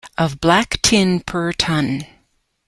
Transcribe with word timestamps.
of 0.17 0.39
black 0.41 0.81
tin 0.81 1.19
per 1.19 1.53
ton. 1.53 2.01